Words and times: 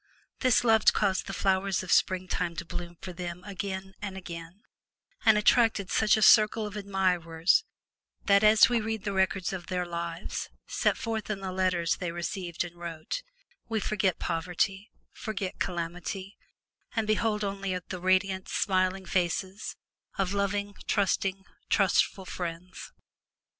This 0.39 0.63
love 0.63 0.83
caused 0.93 1.27
the 1.27 1.31
flowers 1.31 1.83
of 1.83 1.91
springtime 1.91 2.55
to 2.55 2.65
bloom 2.65 2.97
for 3.01 3.13
them 3.13 3.43
again 3.43 3.93
and 4.01 4.17
again, 4.17 4.63
and 5.25 5.37
attracted 5.37 5.91
such 5.91 6.17
a 6.17 6.23
circle 6.23 6.65
of 6.65 6.75
admirers 6.75 7.65
that, 8.25 8.43
as 8.43 8.67
we 8.67 8.81
read 8.81 9.03
the 9.03 9.13
records 9.13 9.53
of 9.53 9.67
their 9.67 9.85
lives, 9.85 10.49
set 10.65 10.97
forth 10.97 11.29
in 11.29 11.39
the 11.41 11.51
letters 11.51 11.97
they 11.97 12.11
received 12.11 12.63
and 12.63 12.77
wrote, 12.79 13.21
we 13.69 13.79
forget 13.79 14.17
poverty, 14.17 14.89
forget 15.13 15.59
calamity, 15.59 16.35
and 16.95 17.05
behold 17.05 17.43
only 17.43 17.77
the 17.89 18.01
radiant, 18.01 18.49
smiling 18.49 19.05
faces 19.05 19.75
of 20.17 20.33
loving, 20.33 20.73
trusting, 20.87 21.45
trustful 21.69 22.25
friends. 22.25 22.91